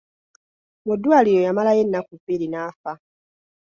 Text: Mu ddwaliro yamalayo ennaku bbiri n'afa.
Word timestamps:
Mu 0.85 0.93
ddwaliro 0.97 1.39
yamalayo 1.47 1.81
ennaku 1.85 2.13
bbiri 2.19 2.47
n'afa. 2.49 2.91